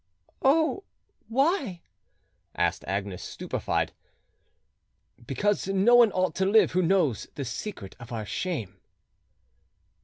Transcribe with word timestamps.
"Oh 0.41 0.83
why?" 1.27 1.81
asked 2.55 2.83
Agnes, 2.87 3.21
stupefied. 3.21 3.91
"Because 5.23 5.67
no 5.67 5.93
one 5.93 6.11
ought 6.13 6.33
to 6.37 6.45
live 6.47 6.71
who 6.71 6.81
knows 6.81 7.27
the 7.35 7.45
secret 7.45 7.95
of 7.99 8.11
our 8.11 8.25
shame." 8.25 8.77